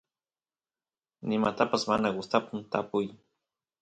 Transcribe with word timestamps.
nimatapas 1.27 1.83
mana 1.91 2.07
gustapun 2.17 2.59
tapuy 2.71 3.07